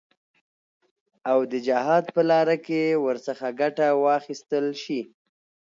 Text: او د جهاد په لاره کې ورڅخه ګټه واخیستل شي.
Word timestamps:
او 1.31 1.39
د 1.51 1.53
جهاد 1.67 2.05
په 2.15 2.21
لاره 2.29 2.55
کې 2.65 2.81
ورڅخه 3.05 3.49
ګټه 3.61 3.87
واخیستل 4.05 4.65
شي. 4.83 5.01